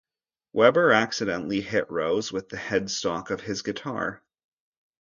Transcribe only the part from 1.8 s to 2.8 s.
Rose with the